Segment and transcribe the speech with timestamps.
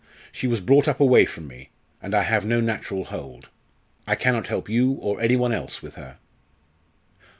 [0.31, 1.69] She was brought up away from me.
[2.01, 3.49] And I have no natural hold.
[4.07, 6.17] I cannot help you, or any one else, with her."